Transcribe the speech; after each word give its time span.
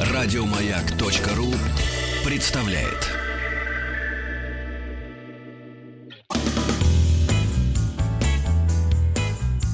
Радиомаяк.ру 0.00 1.52
представляет. 2.24 3.16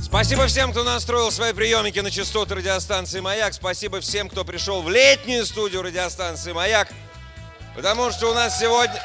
Спасибо 0.03 0.47
всем, 0.47 0.73
кто 0.73 0.85
настроил 0.85 1.31
свои 1.33 1.55
приемники 1.55 1.99
на 2.01 2.11
частоты 2.11 2.55
радиостанции 2.55 3.21
«Маяк». 3.21 3.55
Спасибо 3.55 4.01
всем, 4.01 4.29
кто 4.29 4.45
пришел 4.45 4.83
в 4.83 4.91
летнюю 4.91 5.47
студию 5.47 5.83
радиостанции 5.83 6.53
«Маяк». 6.53 6.89
Потому 7.75 8.11
что 8.13 8.31
у 8.31 8.35
нас 8.35 8.59
сегодня... 8.61 9.03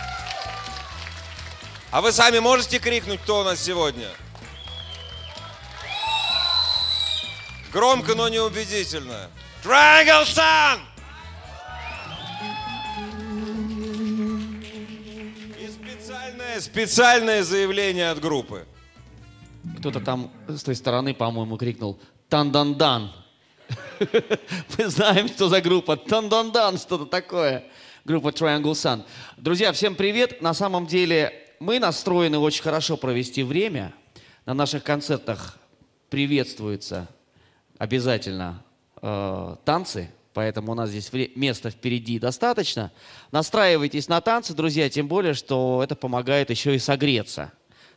А 1.91 2.01
вы 2.01 2.11
сами 2.11 2.39
можете 2.39 2.79
крикнуть, 2.79 3.21
кто 3.21 3.39
у 3.39 3.43
нас 3.43 3.59
сегодня? 3.61 4.09
Громко, 7.73 8.15
но 8.15 8.29
неубедительно. 8.29 9.29
Triangle 9.63 10.23
Sun! 10.23 10.79
И 15.59 15.67
специальное, 15.67 16.61
специальное 16.61 17.43
заявление 17.43 18.11
от 18.11 18.21
группы. 18.21 18.65
Кто-то 19.79 19.99
там 19.99 20.31
с 20.47 20.63
той 20.63 20.75
стороны, 20.75 21.13
по-моему, 21.13 21.57
крикнул 21.57 21.99
«Тан-дан-дан». 22.29 23.11
Мы 24.77 24.87
знаем, 24.87 25.27
что 25.27 25.49
за 25.49 25.59
группа. 25.59 25.97
«Тан-дан-дан», 25.97 26.77
что-то 26.77 27.05
такое. 27.05 27.65
Группа 28.05 28.29
Triangle 28.29 28.71
Sun. 28.71 29.03
Друзья, 29.35 29.73
всем 29.73 29.95
привет. 29.95 30.41
На 30.41 30.53
самом 30.53 30.87
деле 30.87 31.33
мы 31.59 31.79
настроены 31.79 32.37
очень 32.37 32.63
хорошо 32.63 32.95
провести 32.95 33.43
время. 33.43 33.93
На 34.45 34.53
наших 34.53 34.85
концертах 34.85 35.57
приветствуется 36.09 37.09
обязательно 37.77 38.63
э, 39.01 39.55
танцы, 39.65 40.11
поэтому 40.33 40.71
у 40.71 40.75
нас 40.75 40.89
здесь 40.89 41.11
места 41.35 41.69
впереди 41.69 42.19
достаточно. 42.19 42.91
Настраивайтесь 43.31 44.07
на 44.07 44.21
танцы, 44.21 44.53
друзья, 44.53 44.89
тем 44.89 45.07
более, 45.07 45.33
что 45.33 45.81
это 45.83 45.95
помогает 45.95 46.49
еще 46.49 46.75
и 46.75 46.79
согреться. 46.79 47.51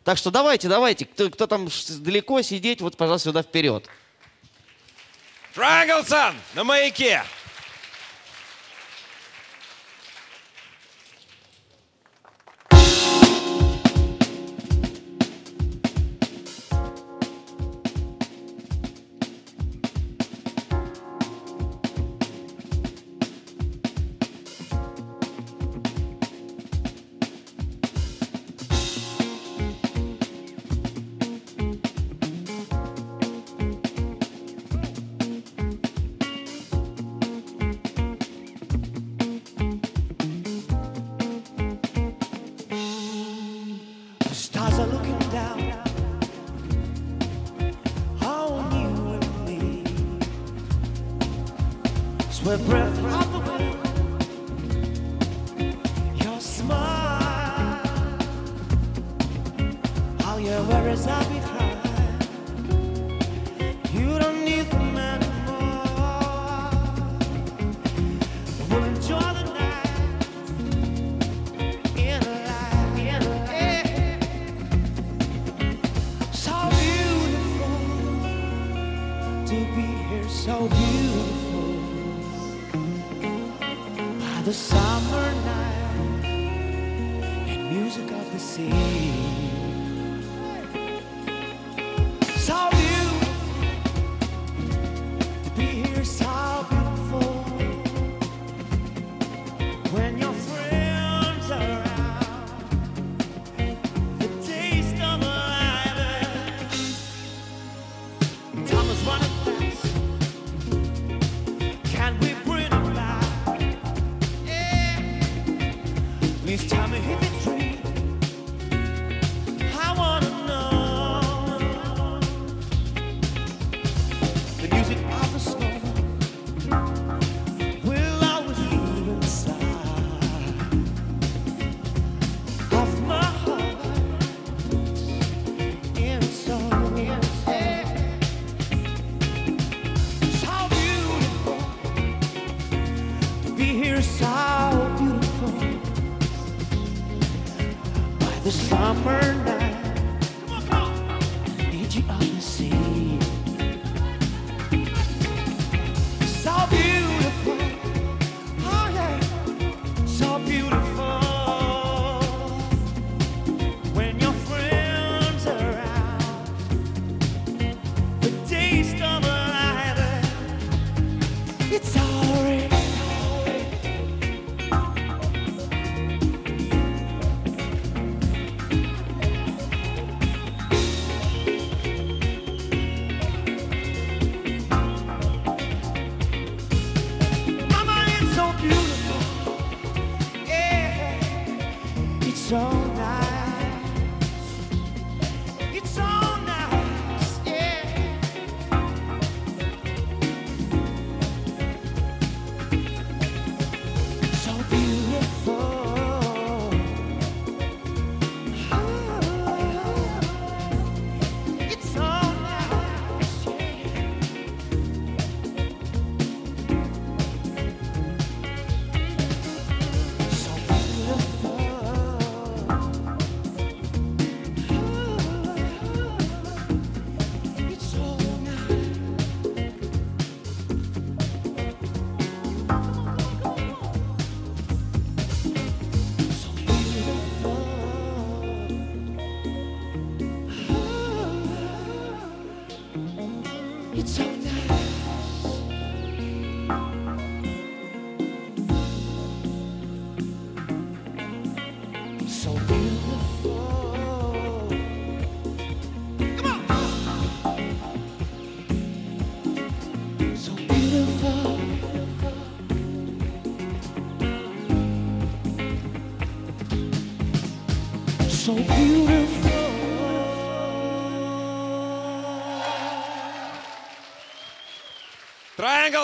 Так 0.04 0.16
что 0.16 0.30
давайте, 0.30 0.68
давайте, 0.68 1.04
кто, 1.04 1.28
кто 1.30 1.46
там 1.46 1.68
далеко 2.00 2.40
сидеть, 2.42 2.80
вот, 2.80 2.96
пожалуйста, 2.96 3.30
сюда 3.30 3.42
вперед. 3.42 3.86
Triangle 5.54 6.06
Sun 6.06 6.34
на 6.54 6.64
маяке. 6.64 7.22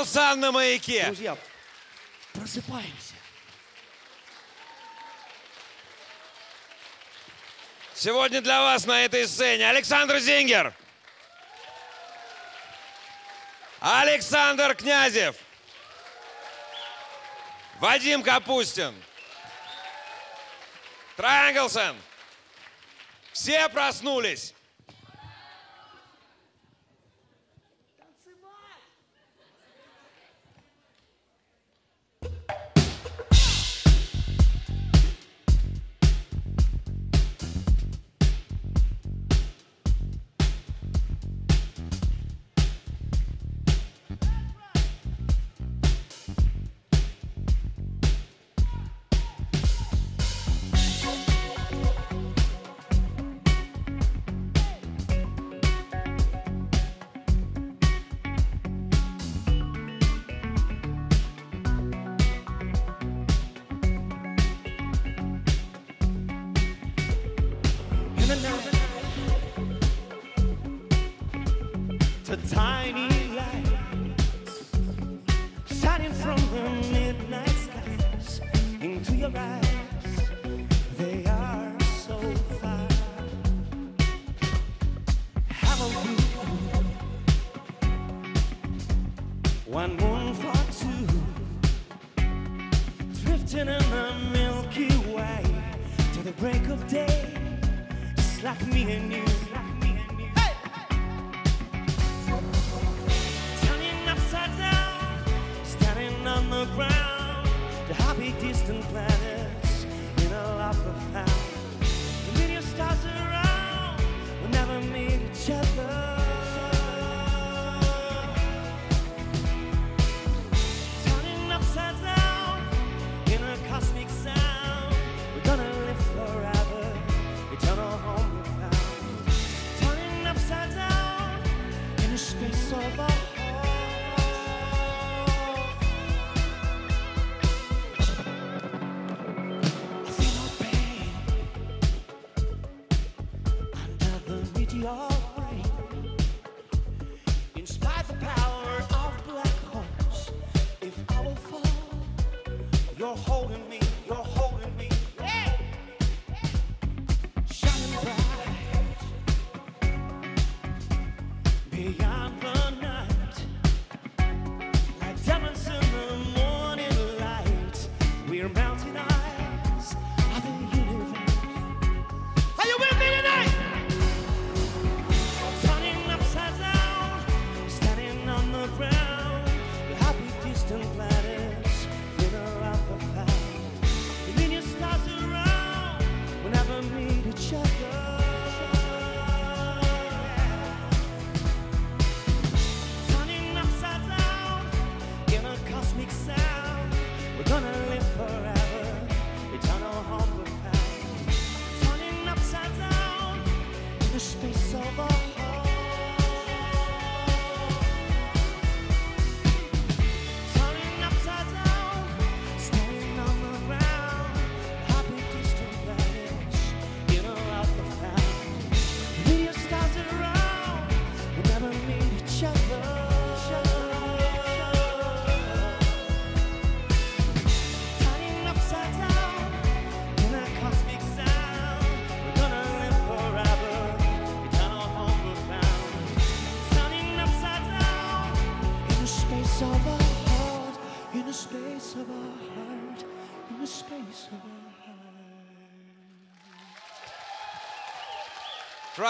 Павел 0.05 0.37
на 0.37 0.53
маяке. 0.53 1.07
Друзья, 1.07 1.39
просыпаемся. 2.35 3.15
Сегодня 7.95 8.43
для 8.43 8.61
вас 8.61 8.85
на 8.85 9.05
этой 9.07 9.27
сцене 9.27 9.69
Александр 9.71 10.19
Зингер. 10.19 10.75
Александр 13.81 14.75
Князев. 14.75 15.37
Вадим 17.81 18.23
Капустин. 18.23 18.95
Транглсон. 21.17 21.97
Все 23.33 23.69
проснулись. 23.71 24.56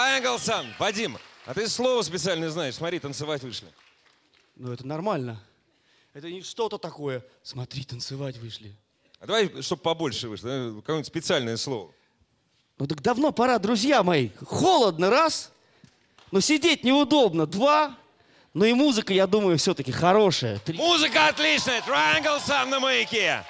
Triangle 0.07 0.67
Вадим, 0.79 1.19
а 1.47 1.55
ты 1.55 1.69
слово 1.69 2.03
специально 2.03 2.49
знаешь. 2.49 2.75
Смотри, 2.75 3.01
танцевать 3.01 3.43
вышли. 3.43 3.67
Ну, 4.55 4.73
это 4.73 4.87
нормально. 4.87 5.43
Это 6.15 6.31
не 6.31 6.43
что-то 6.43 6.79
такое. 6.79 7.25
Смотри, 7.43 7.85
танцевать 7.85 8.37
вышли. 8.39 8.75
А 9.19 9.27
давай, 9.27 9.63
чтобы 9.63 9.83
побольше 9.83 10.29
вышло, 10.29 10.49
э, 10.49 10.75
какое-нибудь 10.77 11.07
специальное 11.07 11.57
слово. 11.57 11.93
Ну 12.79 12.87
так 12.87 13.03
давно 13.03 13.33
пора, 13.33 13.59
друзья 13.59 14.03
мои. 14.03 14.31
Холодно, 14.47 15.11
раз. 15.11 15.51
Но 16.31 16.41
сидеть 16.41 16.85
неудобно, 16.85 17.47
два. 17.47 17.97
Но 18.55 18.65
и 18.65 18.73
музыка, 18.75 19.13
я 19.13 19.27
думаю, 19.27 19.59
все-таки 19.59 19.91
хорошая. 19.91 20.59
Три. 20.61 20.79
Музыка 20.79 21.29
отличная. 21.29 21.81
Triangle 21.83 22.41
сам 22.41 22.71
на 22.71 22.79
маяке. 22.79 23.45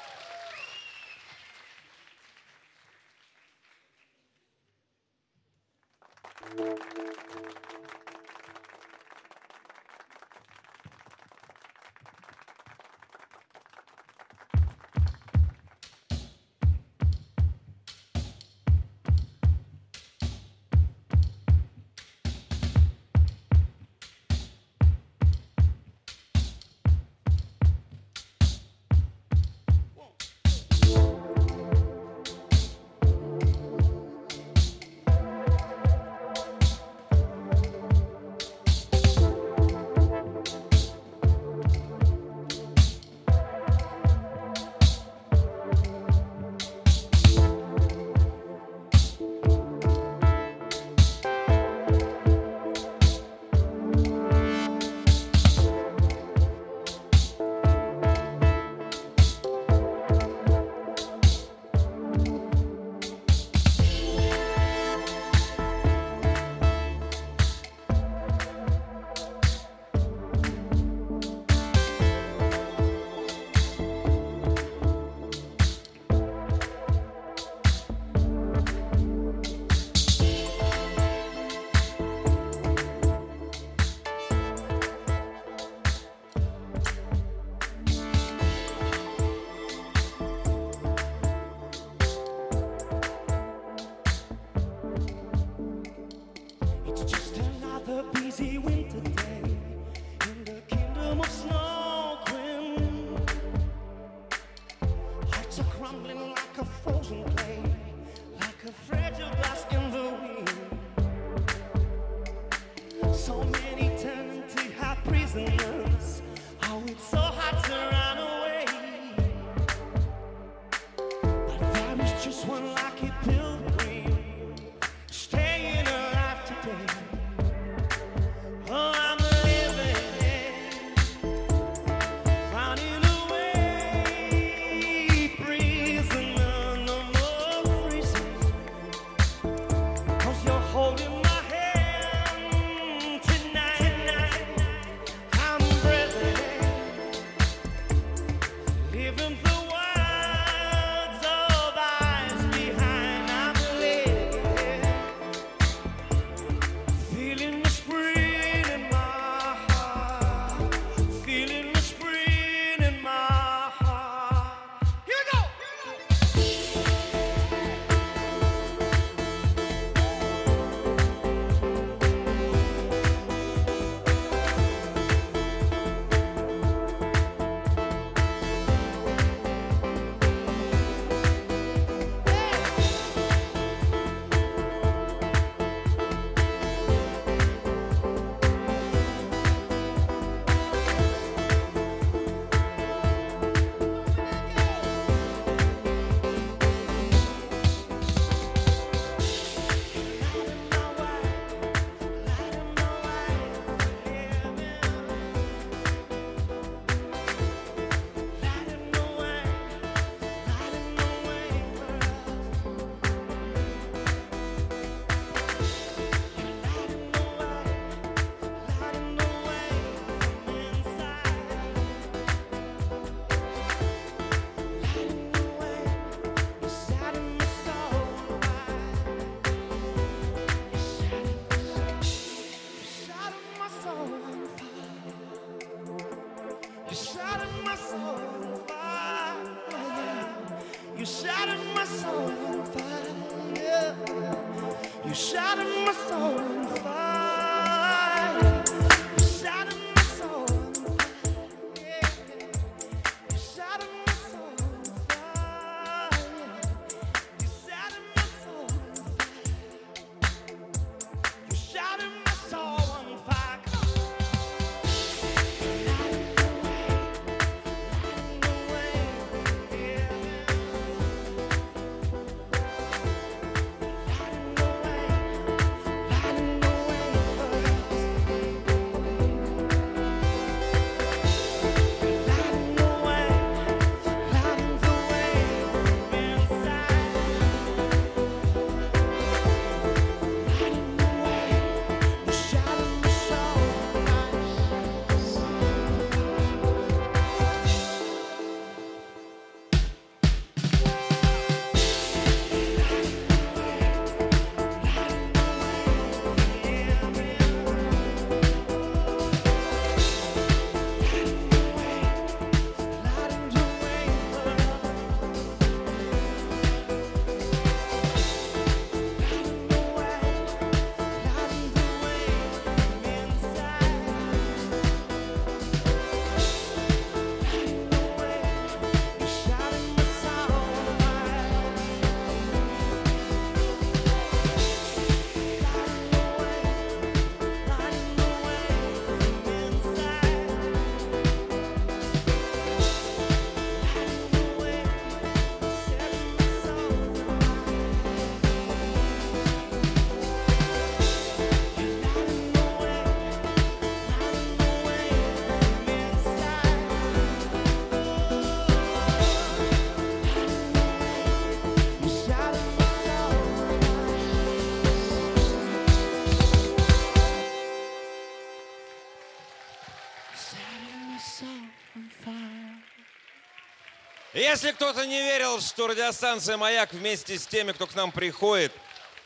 Если 374.36 374.72
кто-то 374.72 375.06
не 375.06 375.22
верил, 375.22 375.62
что 375.62 375.86
радиостанция 375.86 376.58
«Маяк» 376.58 376.92
вместе 376.92 377.38
с 377.38 377.46
теми, 377.46 377.72
кто 377.72 377.86
к 377.86 377.94
нам 377.94 378.12
приходит, 378.12 378.70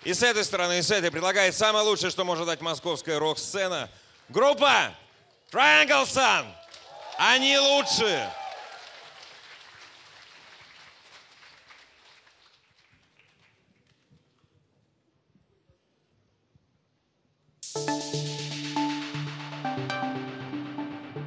и 0.04 0.14
с 0.14 0.22
этой 0.22 0.44
стороны, 0.44 0.78
и 0.78 0.82
с 0.82 0.90
этой, 0.92 1.10
предлагает 1.10 1.56
самое 1.56 1.84
лучшее, 1.84 2.12
что 2.12 2.24
может 2.24 2.46
дать 2.46 2.60
московская 2.60 3.18
рок-сцена, 3.18 3.90
группа 4.28 4.94
Triangle 5.50 6.04
Sun. 6.04 6.46
Они 7.18 7.58
лучшие. 7.58 8.30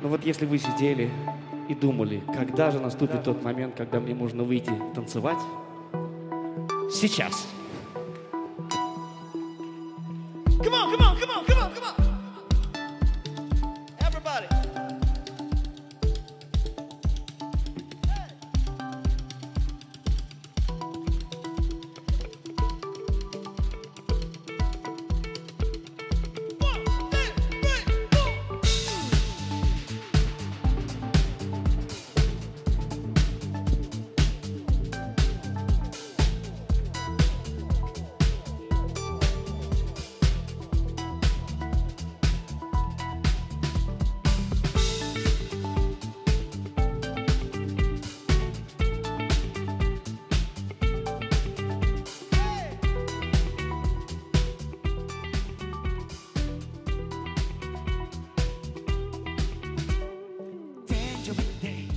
Ну 0.01 0.07
вот 0.07 0.23
если 0.23 0.45
вы 0.45 0.57
сидели 0.57 1.11
и 1.70 1.75
думали, 1.75 2.22
когда 2.34 2.72
же 2.72 2.79
наступит 2.79 3.24
тот 3.24 3.43
момент, 3.43 3.76
когда 3.76 3.99
мне 3.99 4.13
можно 4.13 4.43
выйти 4.43 4.71
танцевать? 4.93 5.39
Сейчас. 6.91 7.34
Сейчас. 7.34 7.62
Hey. 61.63 61.92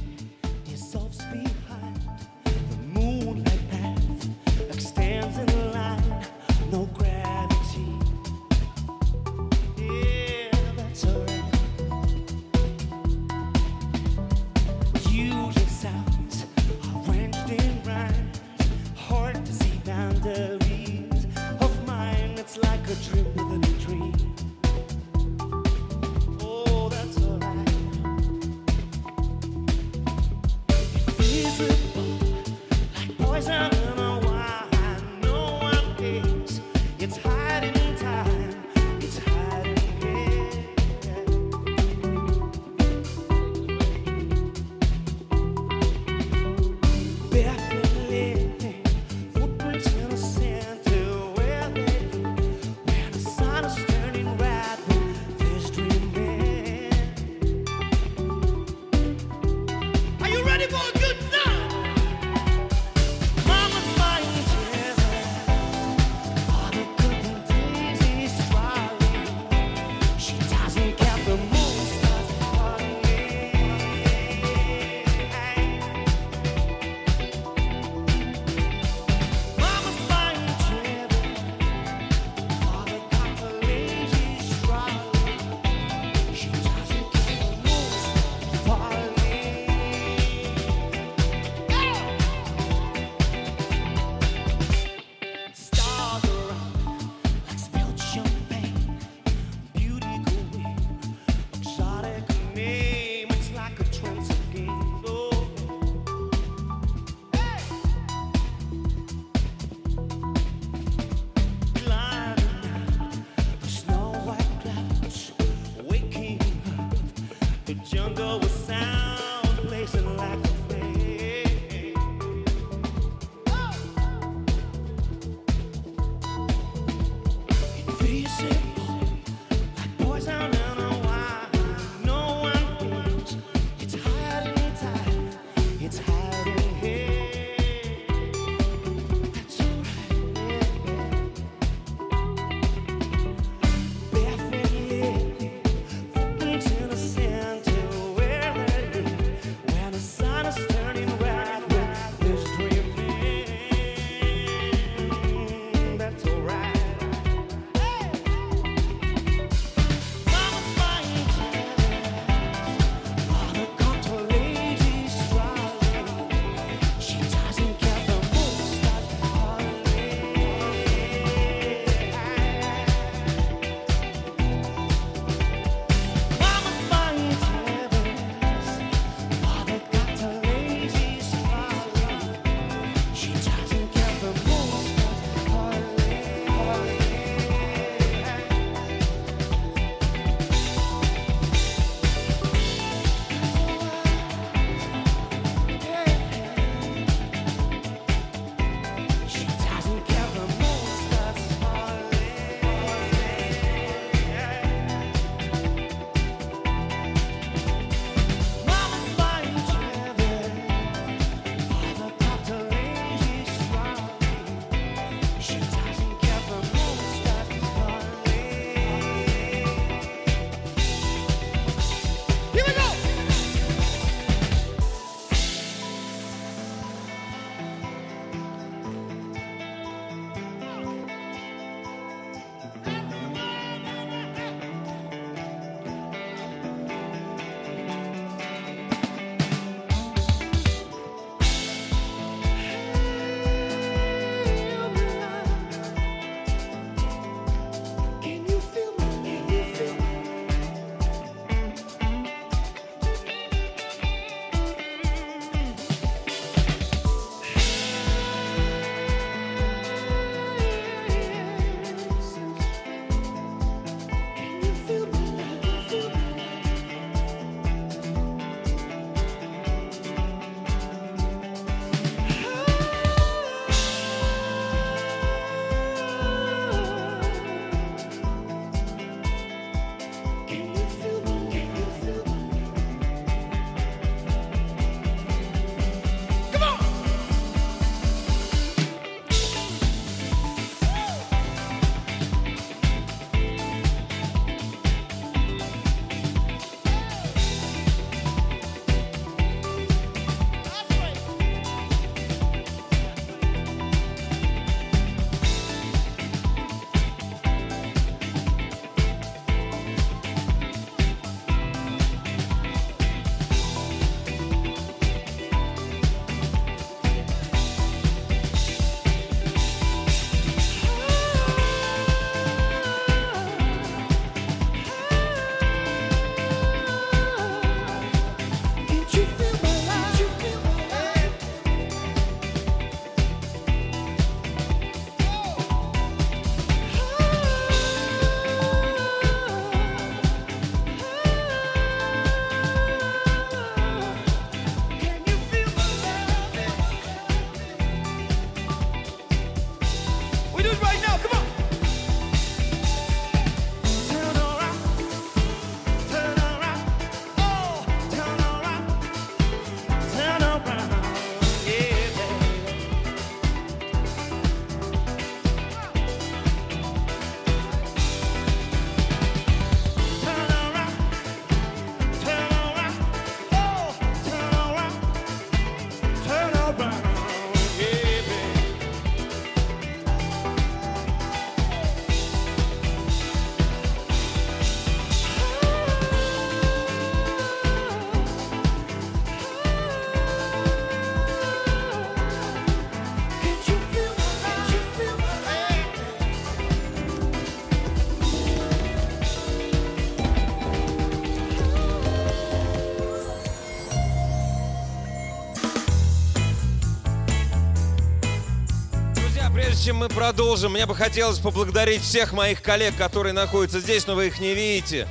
Мы 409.96 410.08
продолжим, 410.08 410.72
мне 410.72 410.86
бы 410.86 410.94
хотелось 410.94 411.38
поблагодарить 411.38 412.02
всех 412.02 412.32
моих 412.32 412.62
коллег, 412.62 412.96
которые 412.96 413.32
находятся 413.32 413.80
здесь, 413.80 414.06
но 414.06 414.14
вы 414.14 414.28
их 414.28 414.38
не 414.38 414.54
видите. 414.54 415.08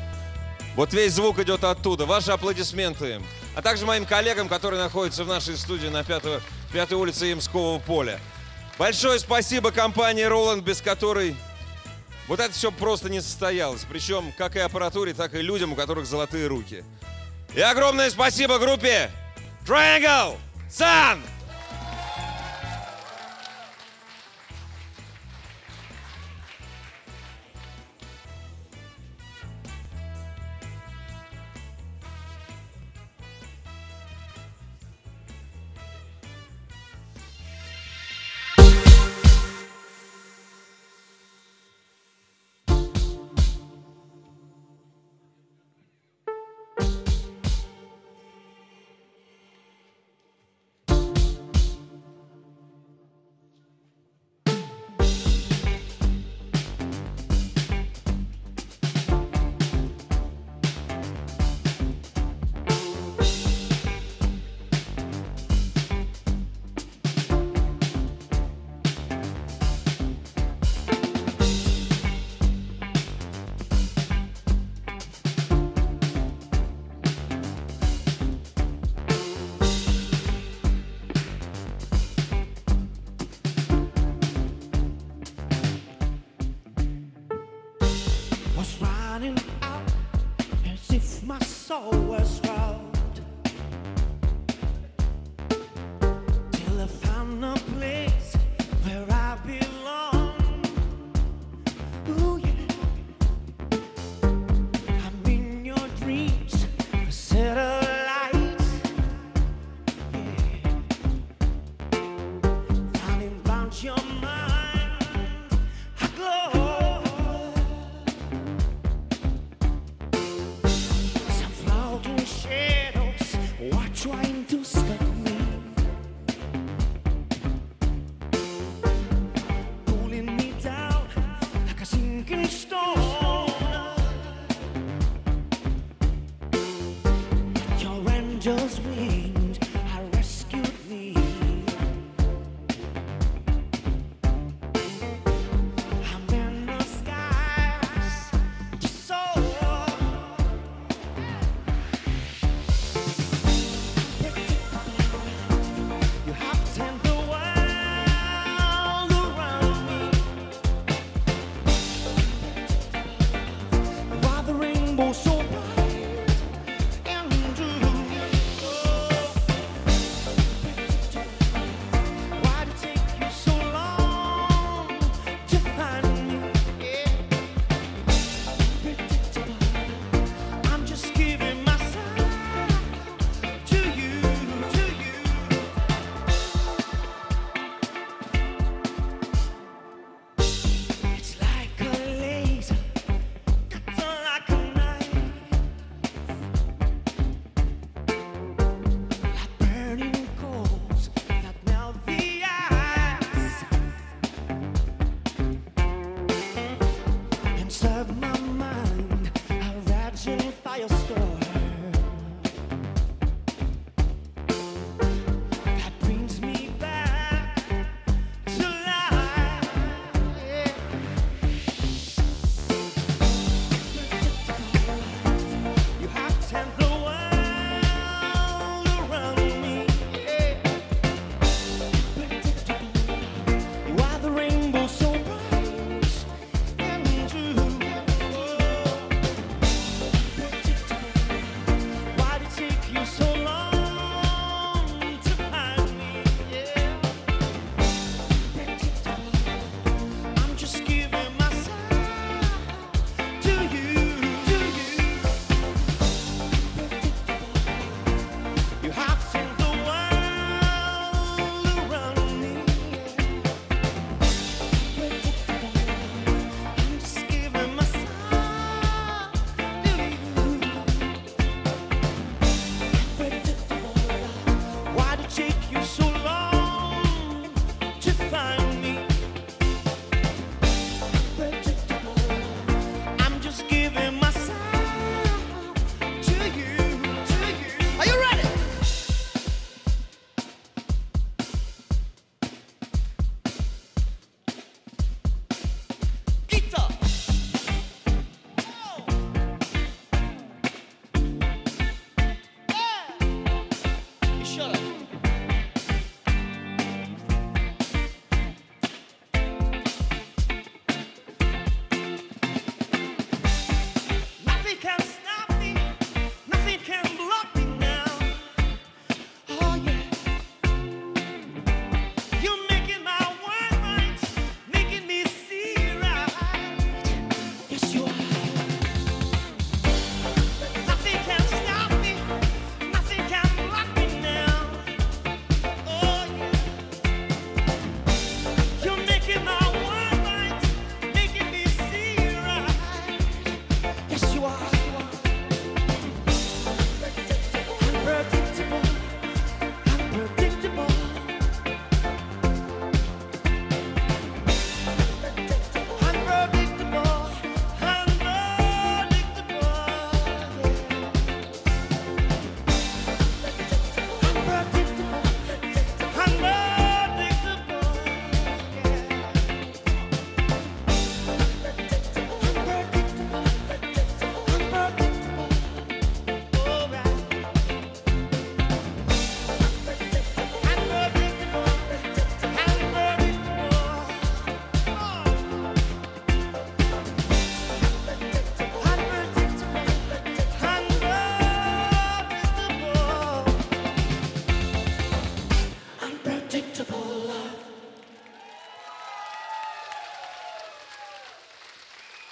Вот 0.76 0.94
весь 0.94 1.14
звук 1.14 1.40
идет 1.40 1.64
оттуда. 1.64 2.06
Ваши 2.06 2.32
аплодисменты 2.32 3.16
им. 3.16 3.26
А 3.56 3.62
также 3.62 3.86
моим 3.86 4.06
коллегам, 4.06 4.50
которые 4.50 4.82
находятся 4.82 5.24
в 5.24 5.28
нашей 5.28 5.58
студии 5.58 5.88
на 5.88 6.04
5, 6.04 6.24
5 6.74 6.94
улице 6.94 7.28
Ямского 7.28 7.80
поля. 7.80 8.20
Большое 8.78 9.20
спасибо 9.20 9.72
компании 9.72 10.26
Roland, 10.28 10.62
без 10.62 10.82
которой 10.82 11.36
вот 12.28 12.40
это 12.40 12.54
все 12.54 12.72
просто 12.72 13.10
не 13.10 13.22
состоялось. 13.22 13.86
Причем 13.90 14.34
как 14.38 14.56
и 14.56 14.60
аппаратуре, 14.60 15.14
так 15.14 15.34
и 15.34 15.42
людям, 15.42 15.74
у 15.74 15.76
которых 15.76 16.06
золотые 16.06 16.48
руки. 16.48 16.84
И 17.56 17.62
огромное 17.62 18.10
спасибо 18.10 18.60
группе 18.60 19.10
Triangle 19.66 20.38
Sun! 20.70 21.35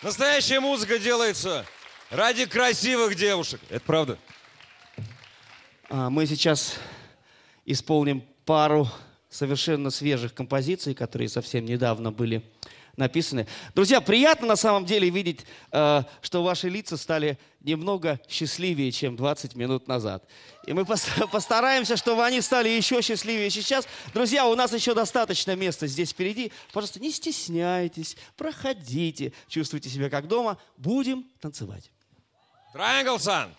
Настоящая 0.04 0.60
музыка 0.60 1.00
делается 1.00 1.66
ради 2.10 2.46
красивых 2.46 3.16
девушек. 3.16 3.62
Это 3.70 3.80
правда. 3.86 4.20
А, 5.90 6.10
мы 6.10 6.26
сейчас 6.26 6.76
исполним 7.66 8.22
пару 8.44 8.90
совершенно 9.30 9.92
свежих 9.92 10.34
композиций, 10.34 10.94
которые 10.94 11.30
совсем 11.30 11.64
недавно 11.64 12.12
были 12.12 12.44
написаны. 12.96 13.48
Друзья, 13.74 14.02
приятно 14.02 14.48
на 14.48 14.56
самом 14.56 14.86
деле 14.86 15.10
видеть, 15.10 15.46
э, 15.72 16.04
что 16.22 16.44
ваши 16.44 16.70
лица 16.70 16.98
стали 16.98 17.38
немного 17.62 18.20
счастливее, 18.30 18.92
чем 18.92 19.16
20 19.16 19.56
минут 19.56 19.88
назад. 19.88 20.26
И 20.66 20.74
мы 20.74 20.86
постараемся, 21.32 21.98
чтобы 21.98 22.26
они 22.26 22.42
стали 22.42 22.70
еще 22.70 23.02
счастливее 23.02 23.50
сейчас. 23.50 23.88
Друзья, 24.14 24.46
у 24.46 24.56
нас 24.56 24.74
еще 24.74 24.94
достаточно 24.94 25.56
места 25.56 25.88
здесь 25.88 26.12
впереди. 26.12 26.52
Пожалуйста, 26.72 27.00
не 27.00 27.12
стесняйтесь, 27.12 28.16
проходите, 28.38 29.34
чувствуйте 29.48 29.90
себя 29.90 30.10
как 30.10 30.28
дома. 30.28 30.58
Будем 30.78 31.26
танцевать. 31.42 31.90
Triangle 32.74 33.18
Sun. 33.18 33.50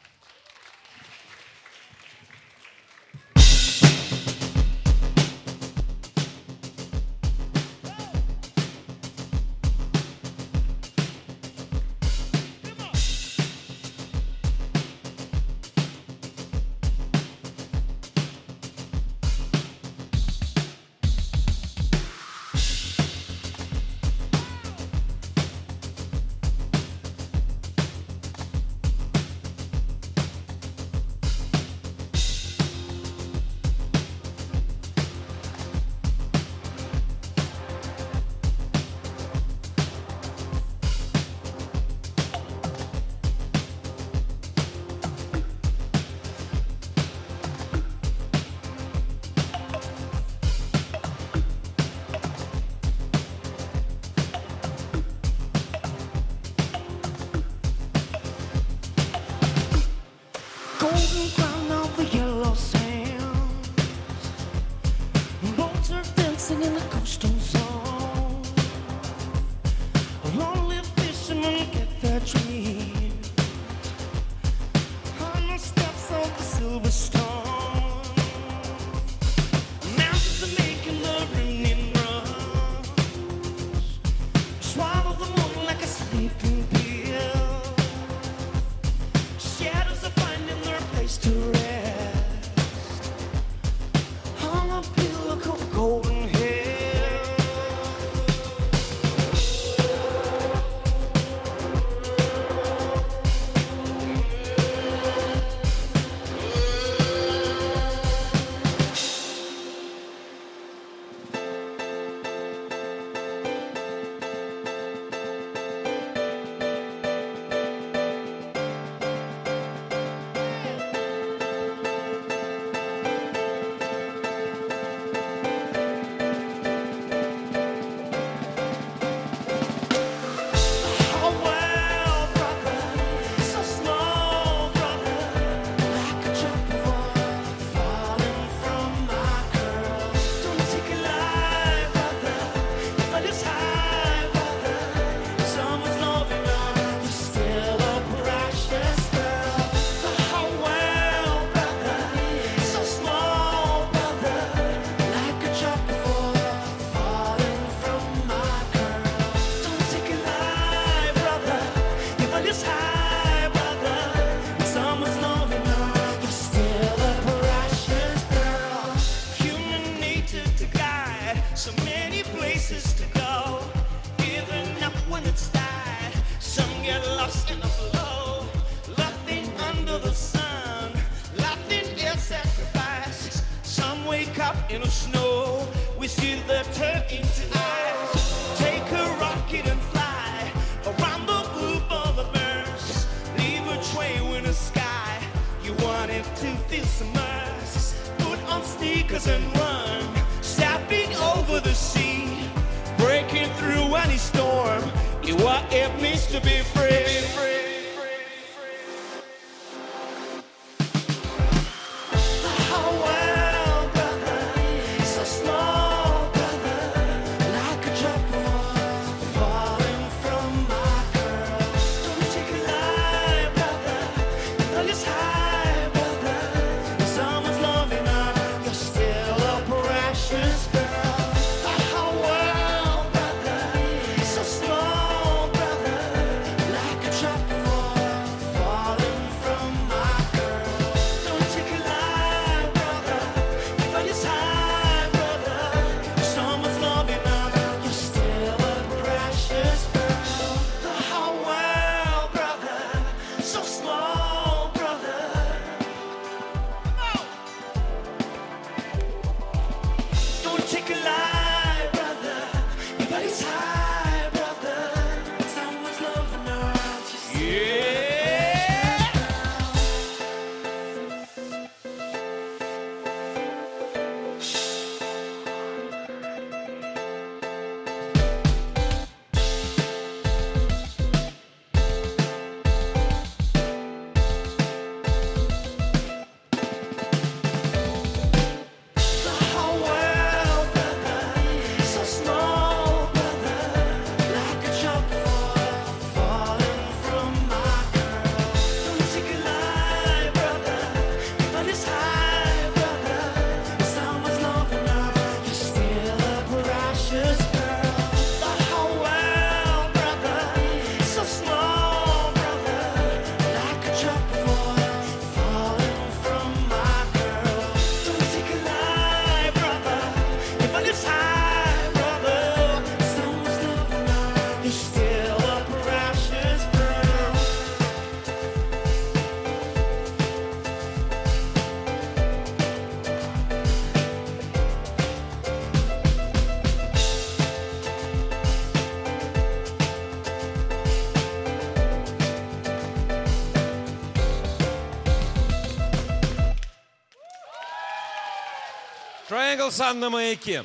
Sun 349.74 349.94
на 349.94 350.08
маяке. 350.08 350.64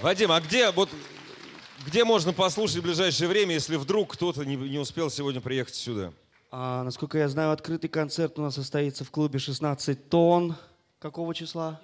Вадим, 0.00 0.32
а 0.32 0.40
где, 0.40 0.72
вот, 0.72 0.90
где 1.86 2.04
можно 2.04 2.32
послушать 2.32 2.78
в 2.78 2.82
ближайшее 2.82 3.28
время, 3.28 3.54
если 3.54 3.76
вдруг 3.76 4.14
кто-то 4.14 4.44
не, 4.44 4.56
не 4.56 4.78
успел 4.80 5.10
сегодня 5.10 5.40
приехать 5.40 5.76
сюда? 5.76 6.12
А, 6.50 6.82
насколько 6.82 7.18
я 7.18 7.28
знаю, 7.28 7.52
открытый 7.52 7.88
концерт 7.88 8.36
у 8.40 8.42
нас 8.42 8.56
состоится 8.56 9.04
в 9.04 9.12
клубе 9.12 9.38
16 9.38 10.08
тонн. 10.08 10.56
Какого 10.98 11.36
числа? 11.36 11.80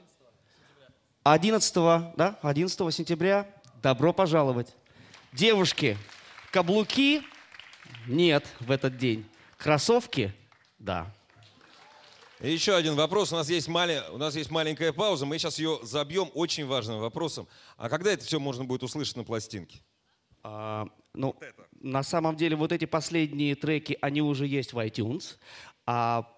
11, 1.22 1.74
да? 2.16 2.36
11 2.43 2.93
сентября. 2.93 3.47
Добро 3.80 4.12
пожаловать. 4.12 4.74
Девушки, 5.32 5.97
каблуки? 6.51 7.22
Нет 8.09 8.45
в 8.59 8.72
этот 8.72 8.97
день. 8.97 9.24
Кроссовки? 9.59 10.34
Да. 10.80 11.07
Еще 12.43 12.74
один 12.74 12.97
вопрос. 12.97 13.32
У 13.32 13.36
нас, 13.36 13.49
есть 13.49 13.68
мали- 13.68 14.03
у 14.11 14.18
нас 14.18 14.34
есть 14.34 14.51
маленькая 14.51 14.93
пауза. 14.93 15.24
Мы 15.24 15.38
сейчас 15.38 15.61
ее 15.61 15.78
забьем 15.82 16.28
очень 16.34 16.66
важным 16.66 16.99
вопросом. 16.99 17.47
А 17.76 17.88
когда 17.88 18.12
это 18.12 18.24
все 18.24 18.40
можно 18.40 18.64
будет 18.64 18.82
услышать 18.82 19.14
на 19.16 19.22
пластинке? 19.22 19.80
А, 20.43 20.88
ну, 21.14 21.36
на 21.80 22.03
самом 22.03 22.34
деле, 22.34 22.57
вот 22.57 22.72
эти 22.72 22.84
последние 22.84 23.55
треки, 23.55 23.97
они 24.01 24.22
уже 24.22 24.49
есть 24.49 24.72
в 24.72 24.78
iTunes. 24.84 25.36
А 25.86 26.28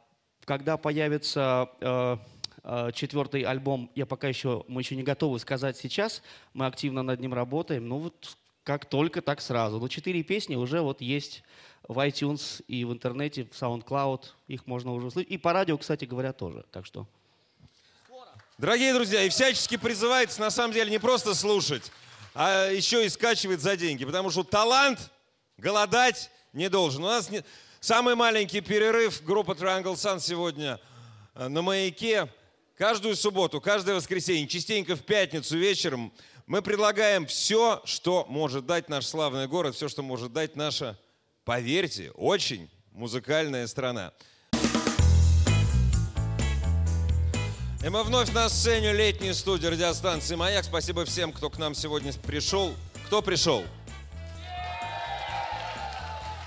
когда 0.44 0.76
появится 0.76 1.70
э, 1.80 2.18
э, 2.64 2.90
четвертый 2.92 3.40
альбом, 3.40 3.90
я 3.94 4.04
пока 4.04 4.28
еще, 4.28 4.62
мы 4.68 4.82
еще 4.82 4.96
не 4.96 5.04
готовы 5.04 5.38
сказать 5.38 5.78
сейчас. 5.78 6.22
Мы 6.52 6.66
активно 6.66 7.02
над 7.02 7.18
ним 7.18 7.32
работаем. 7.32 7.88
Ну 7.88 7.96
вот 7.96 8.36
как 8.62 8.84
только, 8.84 9.22
так 9.22 9.40
сразу. 9.40 9.80
Но 9.80 9.88
четыре 9.88 10.22
песни 10.22 10.54
уже 10.54 10.82
вот 10.82 11.00
есть 11.00 11.42
в 11.88 11.98
iTunes 12.06 12.62
и 12.66 12.84
в 12.84 12.92
интернете, 12.92 13.44
в 13.44 13.50
SoundCloud. 13.50 14.22
Их 14.48 14.66
можно 14.66 14.92
уже 14.92 15.08
услышать. 15.08 15.30
И 15.30 15.38
по 15.38 15.52
радио, 15.52 15.78
кстати 15.78 16.04
говоря, 16.04 16.32
тоже. 16.32 16.64
Так 16.70 16.86
что... 16.86 17.06
Дорогие 18.56 18.94
друзья, 18.94 19.24
и 19.24 19.30
всячески 19.30 19.76
призывается 19.76 20.40
на 20.40 20.48
самом 20.48 20.72
деле 20.72 20.88
не 20.88 21.00
просто 21.00 21.34
слушать, 21.34 21.90
а 22.34 22.68
еще 22.70 23.04
и 23.04 23.08
скачивать 23.08 23.60
за 23.60 23.76
деньги. 23.76 24.04
Потому 24.04 24.30
что 24.30 24.44
талант 24.44 25.10
голодать 25.58 26.30
не 26.52 26.68
должен. 26.68 27.02
У 27.02 27.08
нас 27.08 27.30
не- 27.30 27.42
самый 27.80 28.14
маленький 28.14 28.60
перерыв 28.60 29.24
группа 29.24 29.52
Triangle 29.52 29.94
Sun 29.94 30.20
сегодня 30.20 30.80
э, 31.34 31.48
на 31.48 31.62
маяке. 31.62 32.28
Каждую 32.76 33.16
субботу, 33.16 33.60
каждое 33.60 33.96
воскресенье, 33.96 34.46
частенько 34.46 34.94
в 34.94 35.02
пятницу 35.02 35.56
вечером 35.58 36.12
мы 36.46 36.62
предлагаем 36.62 37.26
все, 37.26 37.82
что 37.84 38.24
может 38.28 38.66
дать 38.66 38.88
наш 38.88 39.06
славный 39.06 39.48
город, 39.48 39.74
все, 39.74 39.88
что 39.88 40.02
может 40.02 40.32
дать 40.32 40.56
наша, 40.56 40.98
поверьте, 41.44 42.10
очень 42.12 42.70
музыкальная 42.92 43.66
страна. 43.66 44.12
И 47.84 47.88
мы 47.90 48.02
вновь 48.02 48.32
на 48.32 48.48
сцене 48.48 48.94
летней 48.94 49.34
студии 49.34 49.66
радиостанции 49.66 50.36
«Маяк». 50.36 50.64
Спасибо 50.64 51.04
всем, 51.04 51.32
кто 51.32 51.50
к 51.50 51.58
нам 51.58 51.74
сегодня 51.74 52.14
пришел. 52.14 52.74
Кто 53.06 53.20
пришел? 53.20 53.62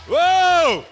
Вау! 0.07 0.83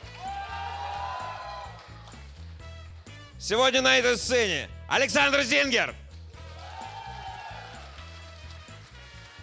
Сегодня 3.40 3.82
на 3.82 3.98
этой 3.98 4.18
сцене 4.18 4.70
Александр 4.88 5.42
Зингер, 5.42 5.96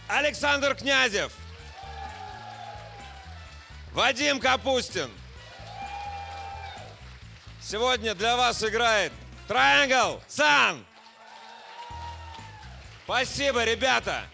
Александр 0.08 0.74
Князев, 0.74 1.32
Вадим 3.94 4.40
Капустин. 4.40 5.10
Сегодня 7.60 8.14
для 8.14 8.36
вас 8.36 8.62
играет 8.64 9.12
Triangle 9.48 10.20
Sun. 10.28 10.82
Спасибо, 13.04 13.64
ребята. 13.64 14.24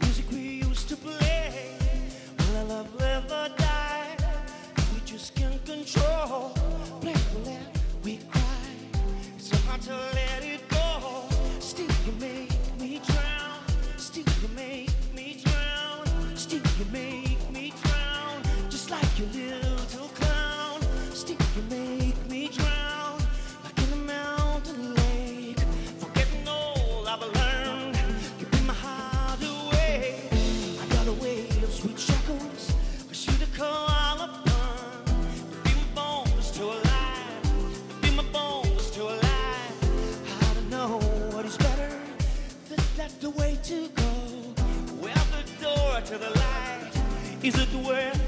Music 0.00 0.30
we 0.30 0.62
used 0.68 0.88
to 0.88 0.96
play. 0.96 1.76
Will 2.38 2.56
our 2.56 2.64
love 2.64 2.94
live 2.94 3.24
or 3.24 3.48
die? 3.56 4.16
We 4.94 5.00
just 5.04 5.34
can't 5.34 5.64
control. 5.64 6.54
We 8.04 8.18
cry. 8.30 8.42
It's 9.36 9.48
so 9.50 9.56
hard 9.68 9.82
to 9.82 9.94
let 9.94 10.44
it 10.44 10.55
Is 47.46 47.54
it 47.56 47.72
worth 47.74 48.25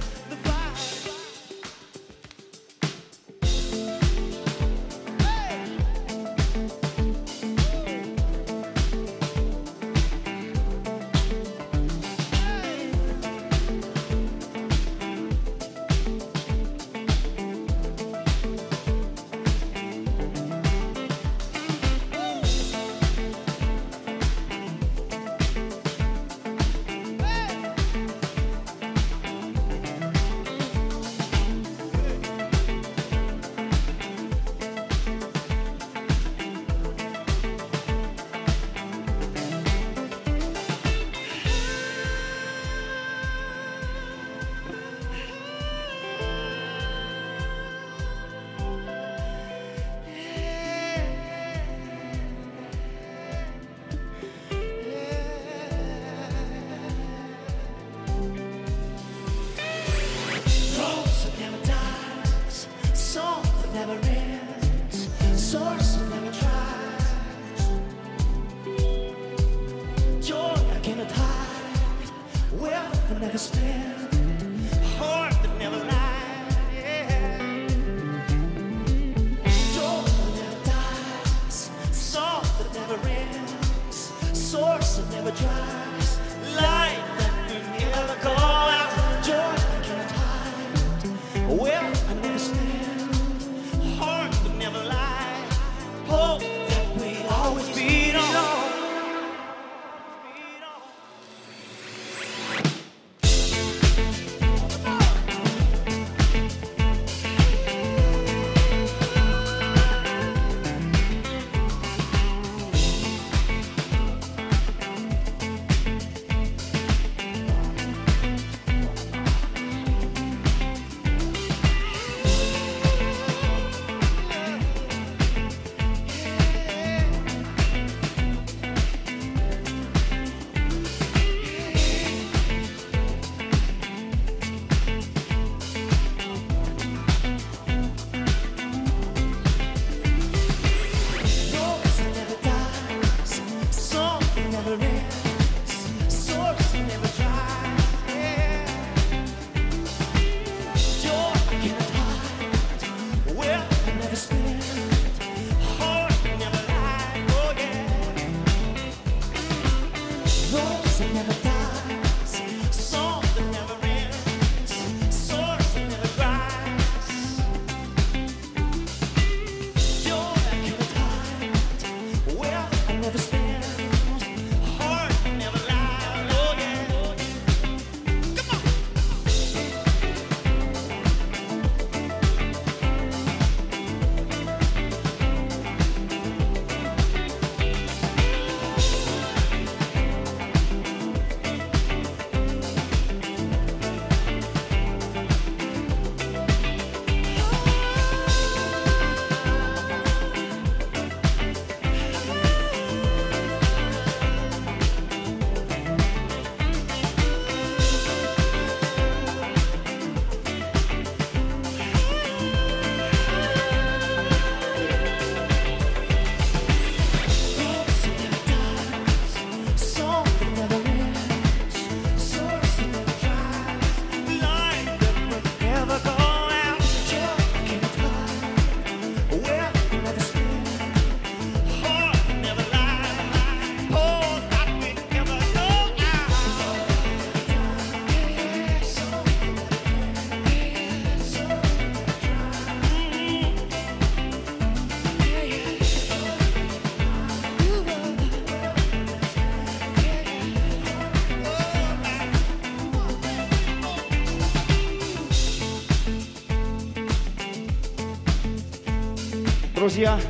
Друзья, 259.99 260.21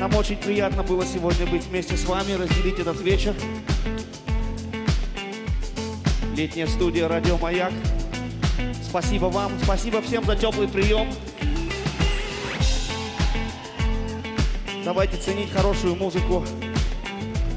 нам 0.00 0.12
очень 0.16 0.36
приятно 0.36 0.82
было 0.82 1.06
сегодня 1.06 1.46
быть 1.46 1.62
вместе 1.66 1.96
с 1.96 2.04
вами, 2.06 2.32
разделить 2.32 2.80
этот 2.80 3.00
вечер. 3.00 3.36
Летняя 6.34 6.66
студия 6.66 7.06
«Радио 7.06 7.38
Маяк». 7.38 7.72
Спасибо 8.82 9.26
вам, 9.26 9.52
спасибо 9.62 10.02
всем 10.02 10.24
за 10.24 10.34
теплый 10.34 10.66
прием. 10.66 11.08
Давайте 14.84 15.18
ценить 15.18 15.52
хорошую 15.52 15.94
музыку, 15.94 16.44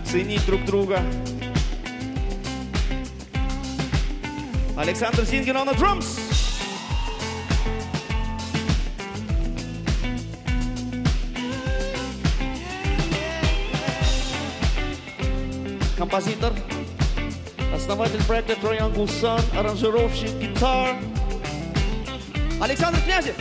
ценить 0.06 0.46
друг 0.46 0.64
друга. 0.66 1.02
Александр 4.78 5.26
Зингин 5.26 5.56
on 5.56 5.68
the 5.68 5.76
drums. 5.76 6.29
Композитор, 16.10 16.54
основатель 17.72 18.24
проекта 18.24 18.54
Triangle 18.54 19.06
Sun, 19.06 19.44
аранжировщик, 19.56 20.32
гитар. 20.40 20.96
Александр 22.60 23.00
Князев. 23.02 23.36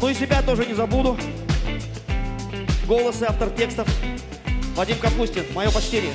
Ну 0.00 0.08
и 0.08 0.14
себя 0.14 0.40
тоже 0.40 0.64
не 0.64 0.72
забуду. 0.72 1.18
Голос 2.86 3.20
и 3.20 3.26
автор 3.26 3.50
текстов 3.50 3.86
Вадим 4.74 4.96
Капустин. 4.98 5.44
Мое 5.52 5.70
почтение. 5.70 6.14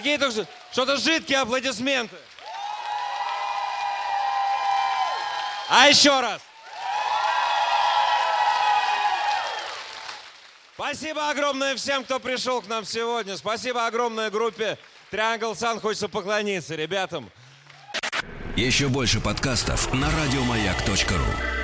Какие-то 0.00 0.30
что-то 0.72 0.96
жидкие 0.96 1.40
аплодисменты. 1.40 2.16
А 5.68 5.88
еще 5.88 6.18
раз. 6.20 6.40
Спасибо 10.72 11.28
огромное 11.28 11.76
всем, 11.76 12.02
кто 12.04 12.18
пришел 12.18 12.62
к 12.62 12.66
нам 12.66 12.86
сегодня. 12.86 13.36
Спасибо 13.36 13.86
огромной 13.86 14.30
группе 14.30 14.78
Triangle 15.12 15.52
Sun. 15.52 15.80
Хочется 15.80 16.08
поклониться 16.08 16.74
ребятам. 16.76 17.30
Еще 18.56 18.88
больше 18.88 19.20
подкастов 19.20 19.92
на 19.92 20.10
радиомаяк.ру. 20.10 21.59